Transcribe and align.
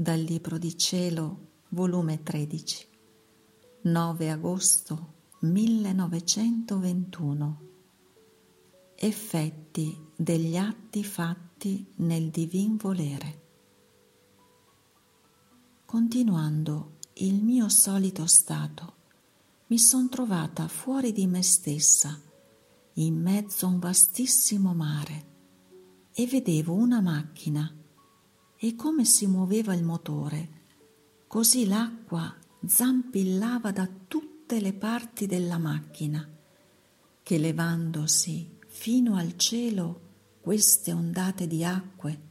Dal 0.00 0.18
Libro 0.18 0.56
di 0.56 0.78
Cielo, 0.78 1.48
volume 1.72 2.22
13, 2.22 2.86
9 3.82 4.30
agosto 4.30 5.12
1921. 5.40 7.60
Effetti 8.94 9.94
degli 10.16 10.56
atti 10.56 11.04
fatti 11.04 11.92
nel 11.96 12.30
divin 12.30 12.76
volere. 12.76 13.42
Continuando 15.84 16.96
il 17.16 17.42
mio 17.42 17.68
solito 17.68 18.24
stato, 18.24 18.94
mi 19.66 19.78
son 19.78 20.08
trovata 20.08 20.66
fuori 20.66 21.12
di 21.12 21.26
me 21.26 21.42
stessa, 21.42 22.18
in 22.94 23.20
mezzo 23.20 23.66
a 23.66 23.68
un 23.68 23.78
vastissimo 23.78 24.72
mare, 24.72 25.26
e 26.14 26.26
vedevo 26.26 26.72
una 26.72 27.02
macchina 27.02 27.74
e 28.62 28.76
come 28.76 29.06
si 29.06 29.26
muoveva 29.26 29.72
il 29.72 29.82
motore, 29.82 30.48
così 31.26 31.66
l'acqua 31.66 32.36
zampillava 32.66 33.72
da 33.72 33.88
tutte 34.06 34.60
le 34.60 34.74
parti 34.74 35.24
della 35.24 35.56
macchina, 35.56 36.28
che 37.22 37.38
levandosi 37.38 38.58
fino 38.66 39.16
al 39.16 39.38
cielo 39.38 40.08
queste 40.42 40.92
ondate 40.92 41.46
di 41.46 41.64
acque 41.64 42.28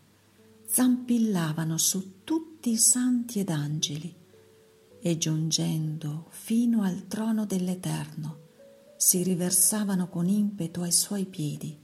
zampillavano 0.67 1.79
su 1.79 2.23
tutti 2.23 2.69
i 2.69 2.77
santi 2.77 3.39
ed 3.39 3.49
angeli 3.49 4.13
e 5.01 5.17
giungendo 5.17 6.27
fino 6.29 6.83
al 6.83 7.07
trono 7.07 7.45
dell'Eterno 7.45 8.37
si 8.97 9.23
riversavano 9.23 10.09
con 10.09 10.27
impeto 10.27 10.83
ai 10.83 10.91
suoi 10.91 11.25
piedi 11.25 11.75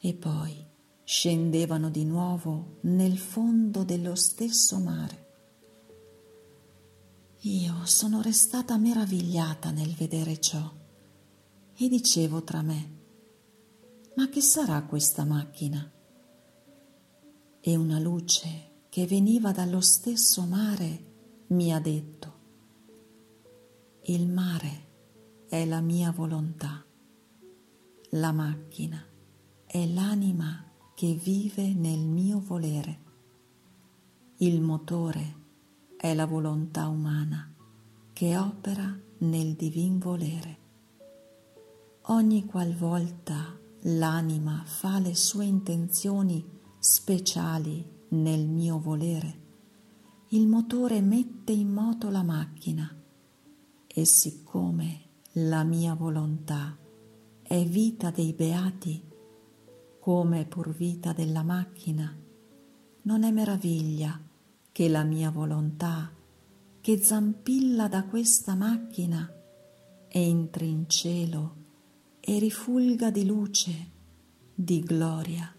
e 0.00 0.14
poi 0.14 0.69
scendevano 1.10 1.90
di 1.90 2.04
nuovo 2.04 2.76
nel 2.82 3.18
fondo 3.18 3.82
dello 3.82 4.14
stesso 4.14 4.78
mare. 4.78 5.26
Io 7.40 7.84
sono 7.84 8.22
restata 8.22 8.78
meravigliata 8.78 9.72
nel 9.72 9.92
vedere 9.96 10.38
ciò 10.38 10.72
e 11.74 11.88
dicevo 11.88 12.44
tra 12.44 12.62
me, 12.62 12.98
ma 14.14 14.28
che 14.28 14.40
sarà 14.40 14.84
questa 14.84 15.24
macchina? 15.24 15.90
E 17.58 17.76
una 17.76 17.98
luce 17.98 18.84
che 18.88 19.04
veniva 19.04 19.50
dallo 19.50 19.80
stesso 19.80 20.42
mare 20.42 21.06
mi 21.48 21.74
ha 21.74 21.80
detto, 21.80 22.34
il 24.02 24.28
mare 24.28 24.86
è 25.48 25.64
la 25.64 25.80
mia 25.80 26.12
volontà, 26.12 26.84
la 28.10 28.30
macchina 28.30 29.04
è 29.66 29.86
l'anima 29.88 30.69
che 31.00 31.14
vive 31.14 31.72
nel 31.72 32.00
mio 32.00 32.42
volere. 32.44 32.98
Il 34.36 34.60
motore 34.60 35.34
è 35.96 36.12
la 36.12 36.26
volontà 36.26 36.88
umana 36.88 37.54
che 38.12 38.36
opera 38.36 38.94
nel 39.20 39.54
divin 39.54 39.98
volere. 39.98 40.58
Ogni 42.08 42.44
qualvolta 42.44 43.58
l'anima 43.84 44.62
fa 44.66 44.98
le 44.98 45.14
sue 45.14 45.46
intenzioni 45.46 46.44
speciali 46.78 47.82
nel 48.08 48.46
mio 48.46 48.78
volere, 48.78 49.40
il 50.32 50.46
motore 50.48 51.00
mette 51.00 51.52
in 51.52 51.72
moto 51.72 52.10
la 52.10 52.22
macchina 52.22 52.94
e 53.86 54.04
siccome 54.04 55.04
la 55.32 55.64
mia 55.64 55.94
volontà 55.94 56.76
è 57.40 57.64
vita 57.64 58.10
dei 58.10 58.34
beati, 58.34 59.08
come 60.00 60.46
pur 60.46 60.74
vita 60.74 61.12
della 61.12 61.42
macchina, 61.42 62.16
non 63.02 63.22
è 63.22 63.30
meraviglia 63.30 64.18
che 64.72 64.88
la 64.88 65.04
mia 65.04 65.30
volontà, 65.30 66.10
che 66.80 67.02
zampilla 67.02 67.86
da 67.86 68.04
questa 68.04 68.54
macchina, 68.54 69.30
entri 70.08 70.70
in 70.70 70.88
cielo 70.88 71.56
e 72.18 72.38
rifulga 72.38 73.10
di 73.10 73.26
luce, 73.26 73.90
di 74.54 74.80
gloria, 74.80 75.54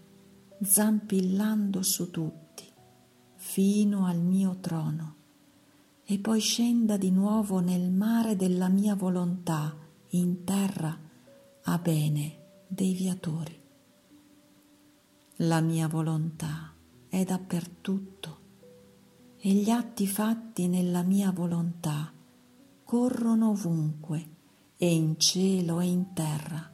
zampillando 0.60 1.82
su 1.82 2.10
tutti, 2.10 2.64
fino 3.36 4.06
al 4.06 4.20
mio 4.20 4.58
trono, 4.60 5.14
e 6.04 6.18
poi 6.18 6.40
scenda 6.40 6.96
di 6.96 7.12
nuovo 7.12 7.60
nel 7.60 7.92
mare 7.92 8.34
della 8.34 8.68
mia 8.68 8.96
volontà, 8.96 9.76
in 10.14 10.42
terra, 10.42 10.98
a 11.62 11.78
bene 11.78 12.64
dei 12.66 12.92
viatori. 12.92 13.61
La 15.44 15.60
mia 15.60 15.88
volontà 15.88 16.72
è 17.08 17.24
dappertutto. 17.24 18.38
E 19.38 19.50
gli 19.50 19.70
atti 19.70 20.06
fatti 20.06 20.68
nella 20.68 21.02
mia 21.02 21.32
volontà 21.32 22.12
corrono 22.84 23.50
ovunque 23.50 24.36
e 24.76 24.94
in 24.94 25.18
cielo 25.18 25.80
e 25.80 25.86
in 25.86 26.12
terra, 26.12 26.72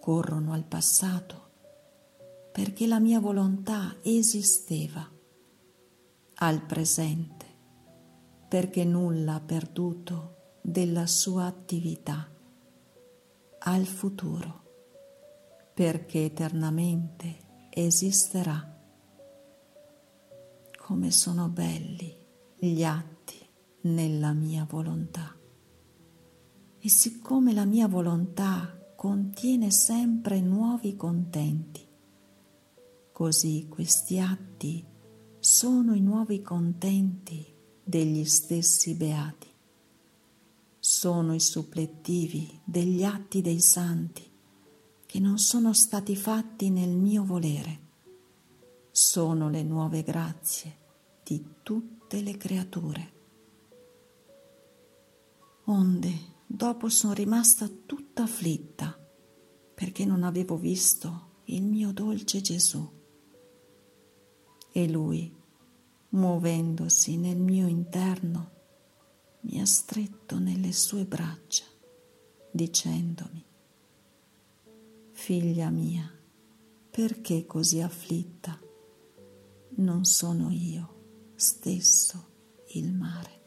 corrono 0.00 0.54
al 0.54 0.64
passato 0.64 1.50
perché 2.52 2.86
la 2.86 3.00
mia 3.00 3.20
volontà 3.20 3.96
esisteva, 4.00 5.06
al 6.36 6.62
presente 6.64 7.46
perché 8.48 8.84
nulla 8.84 9.34
ha 9.34 9.40
perduto 9.40 10.36
della 10.62 11.06
sua 11.06 11.44
attività, 11.44 12.30
al 13.58 13.84
futuro 13.84 14.62
perché 15.74 16.24
eternamente 16.24 17.47
esisterà. 17.84 18.76
Come 20.76 21.10
sono 21.10 21.48
belli 21.48 22.16
gli 22.58 22.82
atti 22.82 23.38
nella 23.82 24.32
mia 24.32 24.66
volontà. 24.68 25.36
E 26.80 26.88
siccome 26.88 27.52
la 27.52 27.64
mia 27.64 27.86
volontà 27.86 28.76
contiene 28.96 29.70
sempre 29.70 30.40
nuovi 30.40 30.96
contenti, 30.96 31.86
così 33.12 33.66
questi 33.68 34.18
atti 34.18 34.84
sono 35.38 35.94
i 35.94 36.00
nuovi 36.00 36.42
contenti 36.42 37.46
degli 37.84 38.24
stessi 38.24 38.94
beati. 38.94 39.46
Sono 40.78 41.34
i 41.34 41.40
supplettivi 41.40 42.60
degli 42.64 43.04
atti 43.04 43.40
dei 43.40 43.60
santi 43.60 44.28
che 45.08 45.20
non 45.20 45.38
sono 45.38 45.72
stati 45.72 46.14
fatti 46.14 46.68
nel 46.68 46.90
mio 46.90 47.24
volere. 47.24 47.80
Sono 48.90 49.48
le 49.48 49.62
nuove 49.62 50.02
grazie 50.02 50.76
di 51.24 51.42
tutte 51.62 52.20
le 52.20 52.36
creature. 52.36 53.12
Onde, 55.64 56.12
dopo 56.44 56.90
sono 56.90 57.14
rimasta 57.14 57.70
tutta 57.86 58.24
afflitta 58.24 59.02
perché 59.74 60.04
non 60.04 60.24
avevo 60.24 60.58
visto 60.58 61.40
il 61.44 61.62
mio 61.62 61.90
dolce 61.90 62.42
Gesù. 62.42 62.86
E 64.70 64.88
lui, 64.90 65.34
muovendosi 66.10 67.16
nel 67.16 67.38
mio 67.38 67.66
interno, 67.66 68.50
mi 69.40 69.58
ha 69.58 69.64
stretto 69.64 70.38
nelle 70.38 70.72
sue 70.72 71.06
braccia, 71.06 71.64
dicendomi, 72.50 73.47
Figlia 75.28 75.68
mia, 75.68 76.10
perché 76.90 77.44
così 77.44 77.82
afflitta? 77.82 78.58
Non 79.76 80.06
sono 80.06 80.48
io 80.50 81.32
stesso 81.34 82.28
il 82.68 82.94
mare. 82.94 83.37